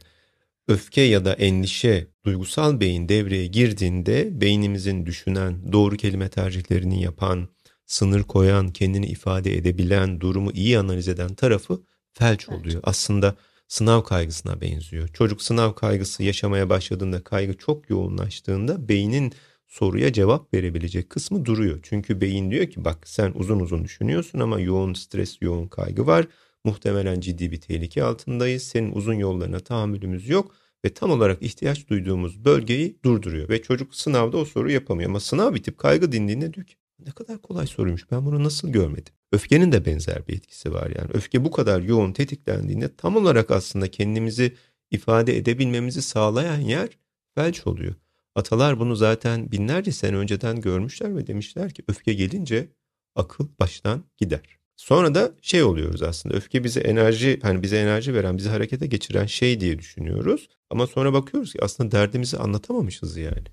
[0.68, 7.48] Öfke ya da endişe duygusal beyin devreye girdiğinde beynimizin düşünen, doğru kelime tercihlerini yapan,
[7.86, 11.82] sınır koyan, kendini ifade edebilen, durumu iyi analiz eden tarafı
[12.12, 12.80] felç oluyor.
[12.84, 13.36] Aslında
[13.68, 15.08] sınav kaygısına benziyor.
[15.08, 19.32] Çocuk sınav kaygısı yaşamaya başladığında kaygı çok yoğunlaştığında beynin
[19.66, 21.80] soruya cevap verebilecek kısmı duruyor.
[21.82, 26.26] Çünkü beyin diyor ki bak sen uzun uzun düşünüyorsun ama yoğun stres, yoğun kaygı var.
[26.64, 28.62] Muhtemelen ciddi bir tehlike altındayız.
[28.62, 33.48] Senin uzun yollarına tahammülümüz yok ve tam olarak ihtiyaç duyduğumuz bölgeyi durduruyor.
[33.48, 36.74] Ve çocuk sınavda o soruyu yapamıyor ama sınav bitip kaygı dindiğinde diyor ki
[37.06, 39.14] ne kadar kolay soruymuş ben bunu nasıl görmedim.
[39.32, 41.10] Öfkenin de benzer bir etkisi var yani.
[41.12, 44.56] Öfke bu kadar yoğun tetiklendiğinde tam olarak aslında kendimizi
[44.90, 46.88] ifade edebilmemizi sağlayan yer
[47.34, 47.94] felç oluyor.
[48.34, 52.68] Atalar bunu zaten binlerce sene önceden görmüşler ve demişler ki öfke gelince
[53.14, 54.57] akıl baştan gider.
[54.78, 59.26] Sonra da şey oluyoruz aslında öfke bize enerji hani bize enerji veren bizi harekete geçiren
[59.26, 60.48] şey diye düşünüyoruz.
[60.70, 63.44] Ama sonra bakıyoruz ki aslında derdimizi anlatamamışız yani.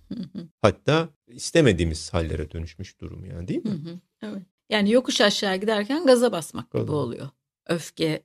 [0.62, 4.02] Hatta istemediğimiz hallere dönüşmüş durum yani değil mi?
[4.22, 4.42] Evet.
[4.70, 6.84] Yani yokuş aşağı giderken gaza basmak Gaza.
[6.84, 7.30] gibi oluyor.
[7.68, 8.24] Öfkeye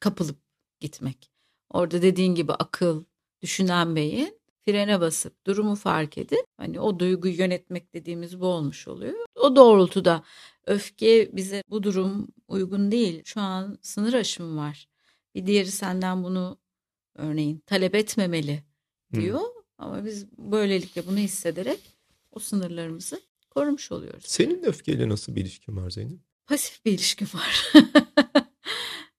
[0.00, 0.38] kapılıp
[0.80, 1.30] gitmek.
[1.70, 3.04] Orada dediğin gibi akıl,
[3.42, 9.14] düşünen beyin frene basıp durumu fark edip hani o duyguyu yönetmek dediğimiz bu olmuş oluyor.
[9.34, 10.22] O doğrultuda
[10.66, 13.22] öfke bize bu durum uygun değil.
[13.24, 14.88] Şu an sınır aşımı var.
[15.34, 16.58] Bir diğeri senden bunu
[17.14, 18.62] örneğin talep etmemeli
[19.14, 19.40] diyor.
[19.40, 19.56] Hı.
[19.78, 21.80] Ama biz böylelikle bunu hissederek
[22.32, 24.24] o sınırlarımızı korumuş oluyoruz.
[24.26, 26.18] Senin öfkeyle nasıl bir ilişkin var Zeynep?
[26.46, 27.72] Pasif bir ilişkim var.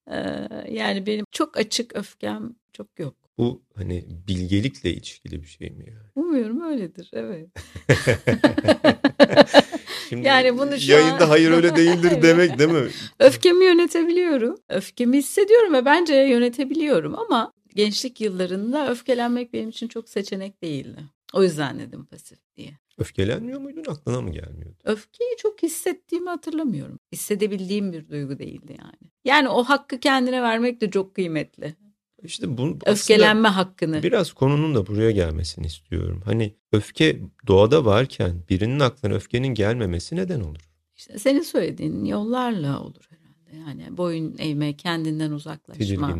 [0.70, 3.14] yani benim çok açık öfkem çok yok.
[3.38, 6.06] Bu hani bilgelikle ilişkili bir şey mi yani?
[6.14, 7.48] Umuyorum öyledir evet.
[10.08, 11.28] Şimdi yani bunu şu yayında an...
[11.28, 12.88] hayır öyle değildir demek değil mi?
[13.18, 14.56] Öfkemi yönetebiliyorum.
[14.68, 21.00] Öfkemi hissediyorum ve bence yönetebiliyorum ama gençlik yıllarında öfkelenmek benim için çok seçenek değildi.
[21.32, 22.70] O yüzden dedim pasif diye.
[22.98, 24.76] Öfkelenmiyor muydun aklına mı gelmiyordu?
[24.84, 26.98] Öfkeyi çok hissettiğimi hatırlamıyorum.
[27.12, 29.12] Hissedebildiğim bir duygu değildi yani.
[29.24, 31.74] Yani o hakkı kendine vermek de çok kıymetli.
[32.22, 34.02] İşte bu öfkelenme hakkını.
[34.02, 36.22] Biraz konunun da buraya gelmesini istiyorum.
[36.24, 40.70] Hani öfke doğada varken birinin aklına öfkenin gelmemesi neden olur?
[40.96, 43.68] İşte senin söylediğin yollarla olur herhalde.
[43.70, 46.18] Yani boyun eğme, kendinden uzaklaşma.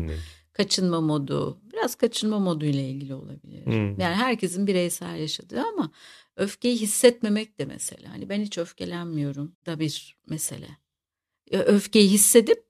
[0.53, 3.65] Kaçınma modu, biraz kaçınma modu ile ilgili olabilir.
[3.65, 3.99] Hmm.
[3.99, 5.91] Yani herkesin bireysel yaşadığı ama
[6.35, 8.09] öfkeyi hissetmemek de mesela.
[8.11, 10.67] Hani ben hiç öfkelenmiyorum da bir mesele.
[11.51, 12.63] Öfkeyi hissedip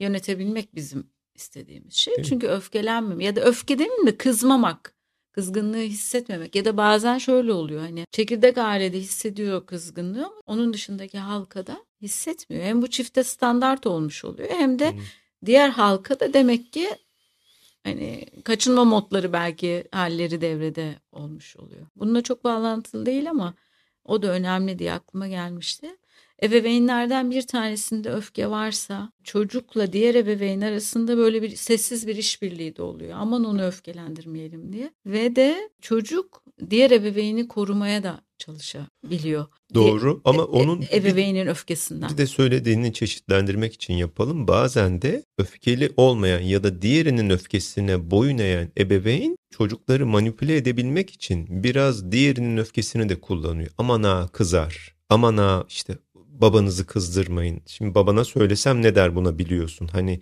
[0.00, 1.06] yönetebilmek bizim
[1.36, 2.16] istediğimiz şey.
[2.16, 4.96] Değil Çünkü öfkelenmem ya da öfke demeyeyim de kızmamak.
[5.32, 11.18] Kızgınlığı hissetmemek ya da bazen şöyle oluyor hani çekirdek ailede hissediyor kızgınlığı ama onun dışındaki
[11.18, 12.64] halkada hissetmiyor.
[12.64, 15.00] Hem bu çifte standart olmuş oluyor hem de hmm.
[15.46, 16.88] diğer halka da demek ki
[17.84, 21.86] hani kaçınma modları belki halleri devrede olmuş oluyor.
[21.96, 23.54] Bununla çok bağlantılı değil ama
[24.04, 25.96] o da önemli diye aklıma gelmişti.
[26.42, 32.82] Ebeveynlerden bir tanesinde öfke varsa çocukla diğer ebeveyn arasında böyle bir sessiz bir işbirliği de
[32.82, 33.18] oluyor.
[33.18, 34.90] Aman onu öfkelendirmeyelim diye.
[35.06, 39.46] Ve de çocuk diğer ebeveyni korumaya da çalışabiliyor.
[39.74, 42.10] Doğru ama e, onun ebeveynin bir, öfkesinden.
[42.10, 44.48] Bir de söylediğini çeşitlendirmek için yapalım.
[44.48, 51.46] Bazen de öfkeli olmayan ya da diğerinin öfkesine boyun eğen ebeveyn çocukları manipüle edebilmek için
[51.50, 53.70] biraz diğerinin öfkesini de kullanıyor.
[53.78, 54.96] Aman ha kızar.
[55.08, 55.98] Aman ha işte
[56.40, 57.60] babanızı kızdırmayın.
[57.66, 59.88] Şimdi babana söylesem ne der buna biliyorsun.
[59.92, 60.20] Hani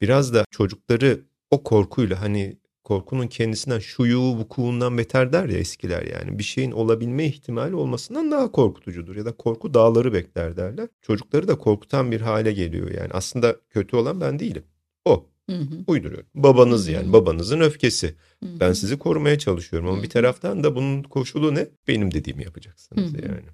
[0.00, 6.38] biraz da çocukları o korkuyla hani korkunun kendisinden şuyu vukuundan beter der ya eskiler yani.
[6.38, 10.88] Bir şeyin olabilme ihtimali olmasından daha korkutucudur ya da korku dağları bekler derler.
[11.02, 13.10] Çocukları da korkutan bir hale geliyor yani.
[13.12, 14.64] Aslında kötü olan ben değilim.
[15.04, 15.26] O.
[15.50, 15.84] Hı hı.
[15.86, 16.26] Uyduruyorum.
[16.34, 17.12] Babanız yani.
[17.12, 18.14] Babanızın öfkesi.
[18.42, 18.60] Hı hı.
[18.60, 20.04] Ben sizi korumaya çalışıyorum ama hı hı.
[20.04, 21.68] bir taraftan da bunun koşulu ne?
[21.88, 23.22] Benim dediğimi yapacaksınız hı hı.
[23.22, 23.46] yani.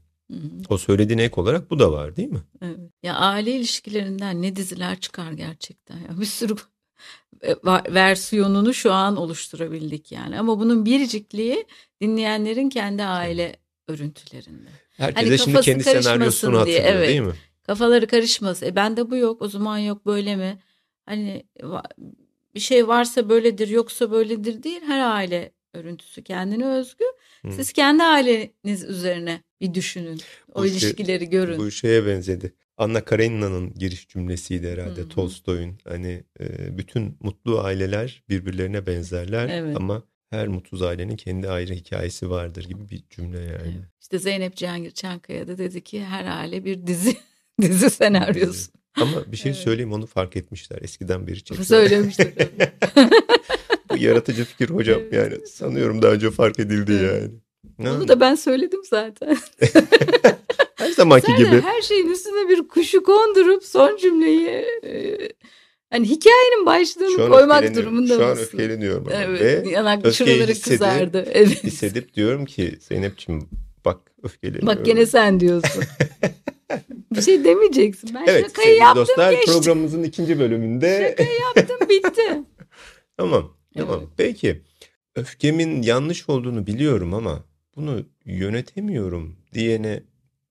[0.69, 2.41] O söylediğin ek olarak bu da var değil mi?
[2.63, 2.79] Evet.
[3.03, 5.97] Ya aile ilişkilerinden ne diziler çıkar gerçekten.
[5.97, 6.55] Ya bir sürü
[7.95, 10.39] versiyonunu şu an oluşturabildik yani.
[10.39, 11.67] Ama bunun biricikliği
[12.01, 13.57] dinleyenlerin kendi aile
[13.89, 14.71] örüntülerinde.
[14.91, 17.09] Herkes hani şimdi kendi senaryosunu hatırlıyor evet.
[17.09, 17.35] değil mi?
[17.63, 18.67] Kafaları karışmasın.
[18.67, 20.59] E bende bu yok o zaman yok böyle mi?
[21.07, 21.45] Hani
[22.55, 24.81] bir şey varsa böyledir yoksa böyledir değil.
[24.87, 27.05] Her aile örüntüsü kendine özgü.
[27.51, 30.21] Siz kendi aileniz üzerine bir düşünün.
[30.55, 31.59] O bu şey ilişkileri şey, görün.
[31.59, 32.55] Bu şeye benzedi.
[32.77, 35.03] Anna Karenina'nın giriş cümlesiydi herhalde.
[35.03, 35.09] Hmm.
[35.09, 39.77] Tolstoy'un hani e, bütün mutlu aileler birbirlerine benzerler evet.
[39.77, 43.75] ama her mutsuz ailenin kendi ayrı hikayesi vardır gibi bir cümle yani.
[43.77, 43.89] Evet.
[44.01, 47.17] İşte Zeynep Cihangir Çankaya da dedi ki her aile bir dizi
[47.61, 48.71] dizi senaryosu.
[48.97, 49.61] Ama bir şey evet.
[49.61, 50.79] söyleyeyim onu fark etmişler.
[50.83, 51.65] Eskiden beri çekiyorlar.
[51.65, 52.29] Söylemişler.
[54.01, 55.13] Yaratıcı fikir hocam evet.
[55.13, 57.31] yani sanıyorum daha önce fark edildi evet.
[57.79, 57.91] yani.
[57.97, 59.37] Onu da ben söyledim zaten.
[60.77, 61.61] her zamanki Sen gibi.
[61.61, 64.49] Her şeyin üstüne bir kuşu kondurup son cümleyi
[64.85, 65.19] e,
[65.91, 69.07] hani hikayenin başlığını koymak durumunda Şu an öfkeleniyorum.
[69.07, 69.17] Ama.
[69.17, 69.41] Evet.
[69.67, 71.27] Ve yanak şuraları kızardı.
[71.33, 71.65] Evet.
[71.65, 73.49] Hissedip diyorum ki Zeynep'ciğim
[73.85, 74.67] bak öfkeleniyorum.
[74.67, 75.83] Bak gene sen diyorsun.
[77.15, 78.11] bir şey demeyeceksin.
[78.15, 79.53] Ben evet, şakayı yaptım dostlar, geçti.
[79.53, 81.15] programımızın ikinci bölümünde.
[81.19, 82.43] Şakayı yaptım bitti.
[83.17, 83.60] tamam.
[83.77, 83.99] Tamam.
[83.99, 84.09] Evet.
[84.17, 84.61] Peki.
[85.15, 87.45] Öfkemin yanlış olduğunu biliyorum ama
[87.77, 90.03] bunu yönetemiyorum diyene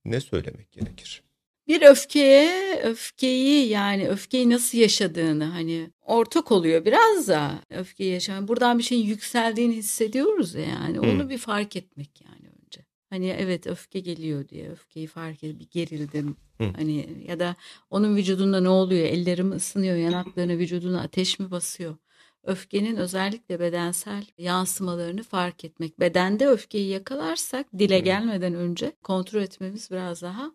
[0.05, 1.23] ne söylemek gerekir?
[1.67, 8.47] Bir öfkeye, öfkeyi yani öfkeyi nasıl yaşadığını hani ortak oluyor biraz da öfkeyi yaşamak.
[8.47, 10.99] Buradan bir şeyin yükseldiğini hissediyoruz ya yani.
[10.99, 11.29] Onu hmm.
[11.29, 12.85] bir fark etmek yani önce.
[13.09, 16.35] Hani evet öfke geliyor diye öfkeyi fark edip bir gerildim.
[16.57, 16.73] Hmm.
[16.73, 17.55] Hani ya da
[17.89, 19.05] onun vücudunda ne oluyor?
[19.05, 21.95] Ellerim ısınıyor, yanaklarına, vücuduna ateş mi basıyor?
[22.43, 25.99] Öfkenin özellikle bedensel yansımalarını fark etmek.
[25.99, 30.51] Bedende öfkeyi yakalarsak dile gelmeden önce kontrol etmemiz biraz daha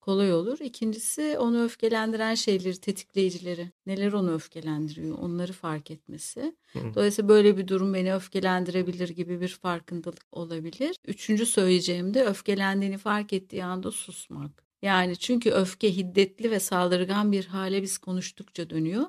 [0.00, 0.58] kolay olur.
[0.60, 3.70] İkincisi onu öfkelendiren şeyleri, tetikleyicileri.
[3.86, 6.56] Neler onu öfkelendiriyor onları fark etmesi.
[6.94, 10.96] Dolayısıyla böyle bir durum beni öfkelendirebilir gibi bir farkındalık olabilir.
[11.06, 14.68] Üçüncü söyleyeceğim de öfkelendiğini fark ettiği anda susmak.
[14.82, 19.06] Yani çünkü öfke hiddetli ve saldırgan bir hale biz konuştukça dönüyor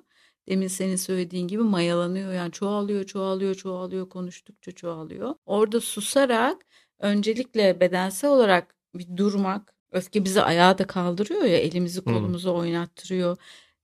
[0.50, 2.34] demin senin söylediğin gibi mayalanıyor.
[2.34, 5.36] Yani çoğalıyor, çoğalıyor, çoğalıyor, konuştukça çoğalıyor.
[5.46, 6.66] Orada susarak
[7.00, 12.60] öncelikle bedensel olarak bir durmak, öfke bizi ayağa da kaldırıyor ya elimizi kolumuzu hmm.
[12.60, 13.38] oynattırıyor.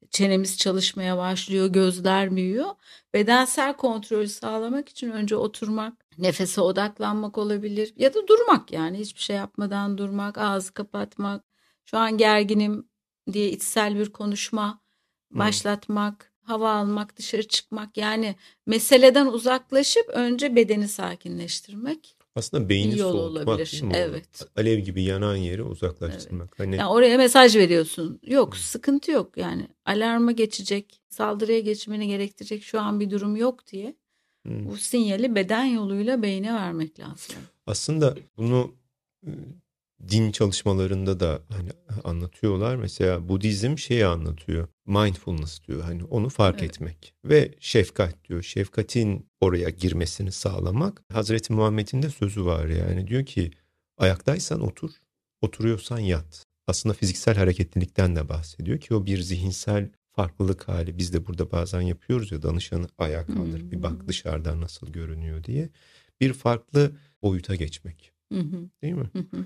[0.09, 2.69] Çenemiz çalışmaya başlıyor, gözler büyüyor.
[3.13, 9.35] Bedensel kontrolü sağlamak için önce oturmak, nefese odaklanmak olabilir ya da durmak yani hiçbir şey
[9.35, 11.43] yapmadan durmak, ağzı kapatmak.
[11.85, 12.89] Şu an gerginim
[13.31, 14.81] diye içsel bir konuşma
[15.31, 22.15] başlatmak, hava almak, dışarı çıkmak yani meseleden uzaklaşıp önce bedeni sakinleştirmek.
[22.35, 23.83] Aslında beyni soğutmak olabilir.
[23.93, 24.47] Evet.
[24.55, 26.47] Alev gibi yanan yeri uzaklaştırmak.
[26.49, 26.59] Evet.
[26.59, 26.75] Hani...
[26.75, 28.19] Yani oraya mesaj veriyorsun.
[28.23, 28.59] Yok hmm.
[28.59, 33.95] sıkıntı yok yani alarma geçecek, saldırıya geçmeni gerektirecek şu an bir durum yok diye.
[34.45, 34.69] Hmm.
[34.69, 37.35] Bu sinyali beden yoluyla beyne vermek lazım.
[37.67, 38.75] Aslında bunu
[40.09, 41.69] din çalışmalarında da hani
[42.03, 42.75] anlatıyorlar.
[42.75, 44.67] Mesela Budizm şeyi anlatıyor.
[44.85, 45.81] Mindfulness diyor.
[45.81, 46.69] Hani onu fark evet.
[46.69, 48.43] etmek ve şefkat diyor.
[48.43, 51.03] Şefkatin oraya girmesini sağlamak.
[51.13, 53.07] Hazreti Muhammed'in de sözü var yani.
[53.07, 53.51] Diyor ki
[53.97, 54.91] ayaktaysan otur,
[55.41, 56.45] oturuyorsan yat.
[56.67, 60.97] Aslında fiziksel hareketlilikten de bahsediyor ki o bir zihinsel farklılık hali.
[60.97, 63.71] Biz de burada bazen yapıyoruz ya danışanı ayağa kaldır hmm.
[63.71, 65.69] bir bak dışarıdan nasıl görünüyor diye.
[66.21, 68.11] Bir farklı boyuta geçmek.
[68.31, 68.69] Hmm.
[68.81, 69.09] Değil mi?
[69.13, 69.45] Hmm.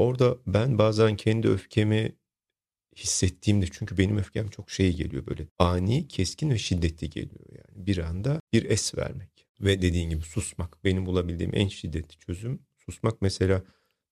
[0.00, 2.12] Orada ben bazen kendi öfkemi
[2.96, 7.86] hissettiğimde çünkü benim öfkem çok şey geliyor böyle ani, keskin ve şiddetli geliyor yani.
[7.86, 10.84] Bir anda bir es vermek ve dediğin gibi susmak.
[10.84, 13.22] Benim bulabildiğim en şiddetli çözüm susmak.
[13.22, 13.62] Mesela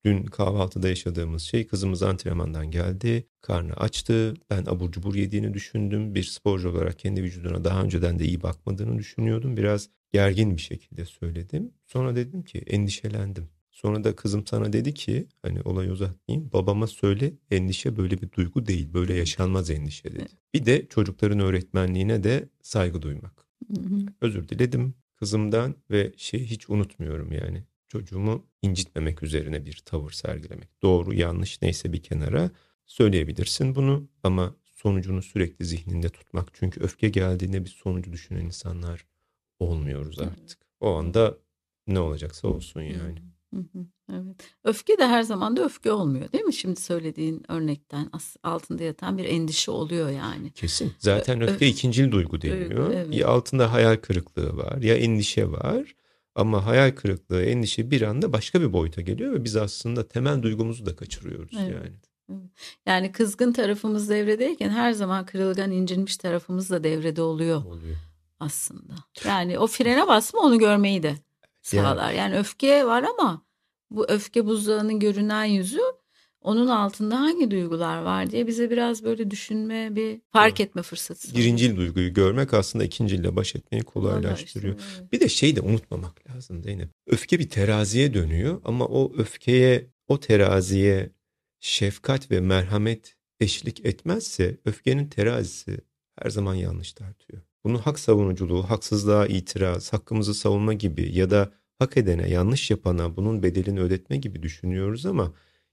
[0.05, 3.27] Dün kahvaltıda yaşadığımız şey kızımız antrenmandan geldi.
[3.40, 4.35] Karnı açtı.
[4.51, 6.14] Ben abur cubur yediğini düşündüm.
[6.14, 9.57] Bir sporcu olarak kendi vücuduna daha önceden de iyi bakmadığını düşünüyordum.
[9.57, 11.72] Biraz gergin bir şekilde söyledim.
[11.87, 13.48] Sonra dedim ki endişelendim.
[13.81, 18.67] Sonra da kızım sana dedi ki hani olayı uzatmayayım babama söyle endişe böyle bir duygu
[18.67, 20.27] değil böyle yaşanmaz endişe dedi.
[20.55, 23.47] Bir de çocukların öğretmenliğine de saygı duymak.
[24.21, 30.83] Özür diledim kızımdan ve şey hiç unutmuyorum yani çocuğumu incitmemek üzerine bir tavır sergilemek.
[30.83, 32.51] Doğru yanlış neyse bir kenara
[32.87, 36.51] söyleyebilirsin bunu ama sonucunu sürekli zihninde tutmak.
[36.53, 39.07] Çünkü öfke geldiğinde bir sonucu düşünen insanlar
[39.59, 40.59] olmuyoruz artık.
[40.81, 41.38] O anda
[41.87, 43.38] ne olacaksa olsun yani.
[44.12, 44.37] Evet.
[44.64, 46.52] Öfke de her zaman da öfke olmuyor değil mi?
[46.52, 48.11] Şimdi söylediğin örnekten
[48.42, 50.52] altında yatan bir endişe oluyor yani.
[50.52, 50.92] Kesin.
[50.98, 52.90] Zaten öfke Ö- ikincil duygu deniyor.
[52.94, 53.14] Evet.
[53.14, 55.94] Ya altında hayal kırıklığı var ya endişe var.
[56.34, 60.87] Ama hayal kırıklığı, endişe bir anda başka bir boyuta geliyor ve biz aslında temel duygumuzu
[60.87, 61.74] da kaçırıyoruz evet.
[61.74, 61.96] yani.
[62.87, 67.64] Yani kızgın tarafımız devredeyken her zaman kırılgan, incinmiş tarafımız da devrede oluyor.
[67.64, 67.96] Oluyor.
[68.40, 68.94] Aslında.
[69.26, 71.14] Yani o frene basma onu görmeyi de
[71.76, 72.12] sağlar.
[72.12, 73.46] Yani, öfke var ama
[73.90, 75.81] bu öfke buzdağının görünen yüzü
[76.40, 81.35] onun altında hangi duygular var diye bize biraz böyle düşünme, bir fark etme fırsatı.
[81.35, 84.74] Birincil duyguyu görmek aslında ikinciyle baş etmeyi kolaylaştırıyor.
[84.74, 85.12] Evet.
[85.12, 86.90] Bir de şey de unutmamak lazım Zeynep.
[87.07, 91.11] Öfke bir teraziye dönüyor ama o öfkeye, o teraziye
[91.61, 95.81] şefkat ve merhamet eşlik etmezse öfkenin terazisi
[96.18, 97.42] her zaman yanlış tartıyor.
[97.64, 103.42] Bunu hak savunuculuğu, haksızlığa itiraz, hakkımızı savunma gibi ya da hak edene, yanlış yapana bunun
[103.42, 105.33] bedelini ödetme gibi düşünüyoruz ama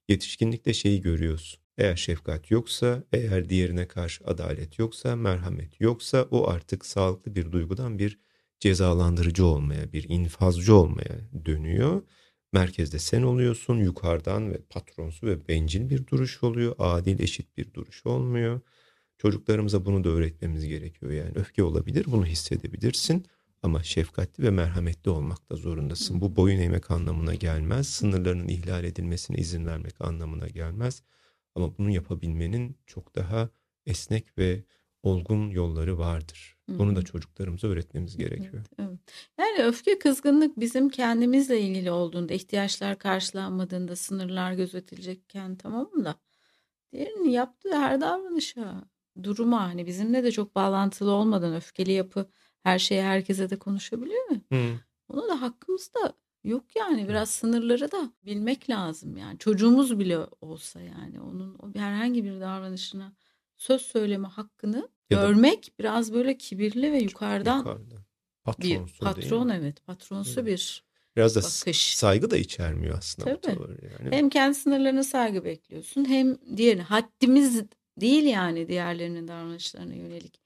[0.10, 1.60] Yetişkinlikte şeyi görüyorsun.
[1.78, 8.00] Eğer şefkat yoksa, eğer diğerine karşı adalet yoksa, merhamet yoksa o artık sağlıklı bir duygudan
[8.00, 8.20] bir
[8.60, 12.02] cezalandırıcı olmaya, bir infazcı olmaya dönüyor.
[12.54, 18.06] Merkezde sen oluyorsun, yukarıdan ve patronsu ve bencil bir duruş oluyor, adil eşit bir duruş
[18.06, 18.62] olmuyor.
[19.18, 21.12] Çocuklarımıza bunu da öğretmemiz gerekiyor.
[21.12, 23.26] Yani öfke olabilir, bunu hissedebilirsin
[23.64, 26.22] ama şefkatli ve merhametli olmak da zorundasın.
[26.22, 27.90] Bu boyun eğmek anlamına gelmez.
[27.90, 31.02] Sınırlarının ihlal edilmesine izin vermek anlamına gelmez.
[31.56, 33.50] Ama bunu yapabilmenin çok daha
[33.86, 34.64] esnek ve
[35.04, 36.58] olgun yolları vardır.
[36.68, 38.54] Bunu da çocuklarımıza öğretmemiz gerekiyor.
[38.54, 39.00] Evet, evet.
[39.40, 46.16] Yani öfke, kızgınlık bizim kendimizle ilgili olduğunda, ihtiyaçlar karşılanmadığında, sınırlar gözetilecekken tamam mı da
[46.92, 48.84] diğerinin yaptığı her davranışa,
[49.24, 52.30] duruma hani bizimle de çok bağlantılı olmadan öfkeli yapı
[52.64, 54.38] her şeye herkese de konuşabiliyor mu?
[54.52, 54.80] Hı.
[55.10, 60.82] Ona da hakkımız da yok yani biraz sınırları da bilmek lazım yani çocuğumuz bile olsa
[60.82, 63.14] yani onun herhangi bir davranışına
[63.58, 68.00] söz söyleme hakkını ya görmek biraz böyle kibirli ve yukarıdan, yukarıdan.
[68.60, 70.48] bir patron evet patronsu evet.
[70.48, 71.98] bir biraz da bakış.
[71.98, 73.60] saygı da içermiyor aslında Tabii.
[74.00, 74.16] yani.
[74.16, 77.64] Hem kendi sınırlarına saygı bekliyorsun hem diğerine haddimiz
[78.02, 80.46] değil yani diğerlerinin davranışlarına yönelik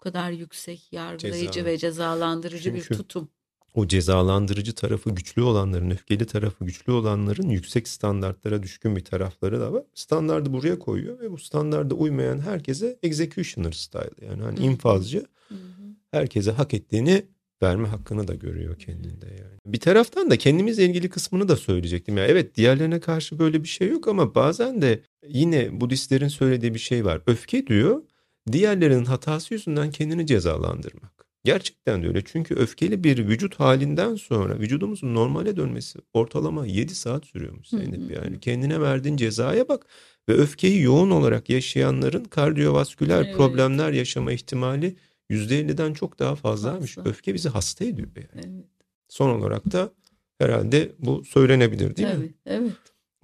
[0.00, 1.66] kadar yüksek, yargılayıcı Ceza.
[1.66, 3.28] ve cezalandırıcı Çünkü bir tutum.
[3.74, 9.72] O cezalandırıcı tarafı güçlü olanların, öfkeli tarafı güçlü olanların yüksek standartlara düşkün bir tarafları da
[9.72, 9.84] var.
[9.94, 15.26] Standardı buraya koyuyor ve bu standarda uymayan herkese executioner style yani hani infazcı
[16.10, 17.26] herkese hak ettiğini
[17.62, 19.58] verme hakkını da görüyor kendinde yani.
[19.66, 22.16] Bir taraftan da kendimizle ilgili kısmını da söyleyecektim.
[22.16, 26.78] Ya evet diğerlerine karşı böyle bir şey yok ama bazen de yine Budistlerin söylediği bir
[26.78, 27.20] şey var.
[27.26, 28.02] Öfke diyor
[28.52, 31.22] diğerlerinin hatası yüzünden kendini cezalandırmak.
[31.44, 32.22] Gerçekten de öyle.
[32.24, 38.40] Çünkü öfkeli bir vücut halinden sonra vücudumuzun normale dönmesi ortalama 7 saat sürüyormuş Zeynep yani.
[38.40, 39.86] Kendine verdiğin cezaya bak
[40.28, 43.36] ve öfkeyi yoğun olarak yaşayanların kardiyovasküler evet.
[43.36, 44.96] problemler yaşama ihtimali
[45.32, 46.94] %50'den çok daha fazlaymış.
[46.94, 47.10] Fazla.
[47.10, 48.56] Öfke bizi hasta ediyor yani.
[48.56, 48.66] Evet.
[49.08, 49.92] Son olarak da
[50.38, 52.34] herhalde bu söylenebilir değil evet, mi?
[52.46, 52.72] Evet.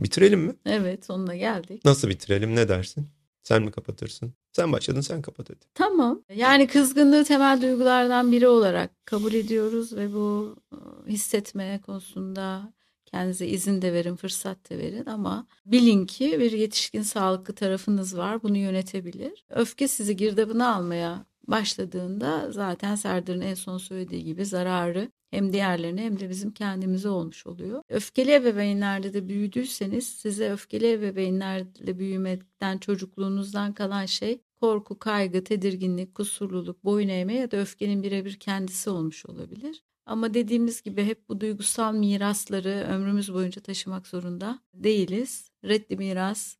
[0.00, 0.54] Bitirelim mi?
[0.66, 1.84] Evet sonuna geldik.
[1.84, 3.08] Nasıl bitirelim ne dersin?
[3.42, 4.32] Sen mi kapatırsın?
[4.52, 5.58] Sen başladın sen kapat hadi.
[5.74, 6.22] Tamam.
[6.34, 12.72] Yani kızgınlığı temel duygulardan biri olarak kabul ediyoruz ve bu e, hissetme konusunda
[13.06, 18.42] kendinize izin de verin, fırsat da verin ama bilin ki bir yetişkin sağlıklı tarafınız var.
[18.42, 19.44] Bunu yönetebilir.
[19.50, 26.20] Öfke sizi girdabına almaya başladığında zaten Serdar'ın en son söylediği gibi zararı hem diğerlerine hem
[26.20, 27.82] de bizim kendimize olmuş oluyor.
[27.88, 36.84] Öfkeli ebeveynlerde de büyüdüyseniz size öfkeli ebeveynlerle büyümekten çocukluğunuzdan kalan şey korku, kaygı, tedirginlik, kusurluluk,
[36.84, 39.82] boyun eğme ya da öfkenin birebir kendisi olmuş olabilir.
[40.06, 45.50] Ama dediğimiz gibi hep bu duygusal mirasları ömrümüz boyunca taşımak zorunda değiliz.
[45.64, 46.56] Reddi miras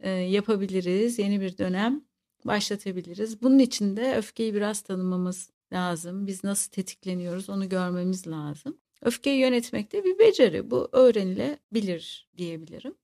[0.00, 1.18] e, yapabiliriz.
[1.18, 2.05] Yeni bir dönem
[2.46, 3.42] başlatabiliriz.
[3.42, 6.26] Bunun için de öfkeyi biraz tanımamız lazım.
[6.26, 8.78] Biz nasıl tetikleniyoruz onu görmemiz lazım.
[9.02, 10.70] öfkeyi yönetmek de bir beceri.
[10.70, 12.94] Bu öğrenilebilir diyebilirim.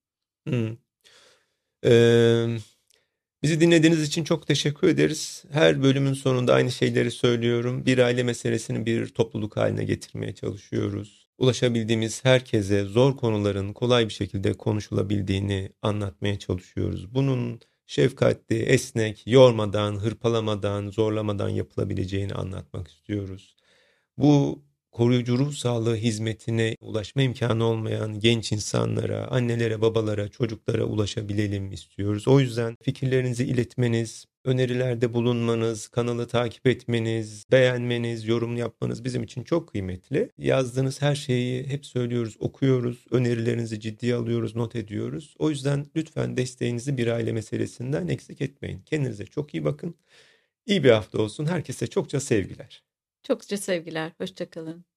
[0.48, 0.76] Hmm.
[1.84, 2.56] Ee,
[3.42, 5.44] bizi dinlediğiniz için çok teşekkür ederiz.
[5.50, 7.86] Her bölümün sonunda aynı şeyleri söylüyorum.
[7.86, 11.28] Bir aile meselesini bir topluluk haline getirmeye çalışıyoruz.
[11.38, 17.14] Ulaşabildiğimiz herkese zor konuların kolay bir şekilde konuşulabildiğini anlatmaya çalışıyoruz.
[17.14, 23.56] Bunun şefkatli, esnek, yormadan, hırpalamadan, zorlamadan yapılabileceğini anlatmak istiyoruz.
[24.18, 32.28] Bu koruyucu ruh sağlığı hizmetine ulaşma imkanı olmayan genç insanlara, annelere, babalara, çocuklara ulaşabilelim istiyoruz.
[32.28, 39.68] O yüzden fikirlerinizi iletmeniz, önerilerde bulunmanız, kanalı takip etmeniz, beğenmeniz, yorum yapmanız bizim için çok
[39.68, 40.30] kıymetli.
[40.38, 45.34] Yazdığınız her şeyi hep söylüyoruz, okuyoruz, önerilerinizi ciddiye alıyoruz, not ediyoruz.
[45.38, 48.80] O yüzden lütfen desteğinizi bir aile meselesinden eksik etmeyin.
[48.80, 49.94] Kendinize çok iyi bakın.
[50.66, 51.46] İyi bir hafta olsun.
[51.46, 52.84] Herkese çokça sevgiler.
[53.22, 54.12] Çokça sevgiler.
[54.18, 54.91] Hoşçakalın.